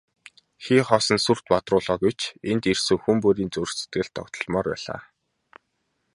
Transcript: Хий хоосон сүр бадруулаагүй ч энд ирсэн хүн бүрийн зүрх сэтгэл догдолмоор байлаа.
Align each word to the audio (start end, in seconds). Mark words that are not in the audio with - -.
Хий 0.63 0.81
хоосон 0.87 1.19
сүр 1.25 1.39
бадруулаагүй 1.49 2.13
ч 2.19 2.21
энд 2.51 2.63
ирсэн 2.71 2.97
хүн 3.03 3.17
бүрийн 3.23 3.51
зүрх 3.53 3.71
сэтгэл 3.75 4.09
догдолмоор 4.15 4.67
байлаа. 4.71 4.99